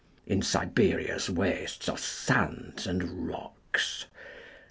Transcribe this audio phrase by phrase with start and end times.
[0.25, 4.05] In Siberia's wastesAre sands and rocks.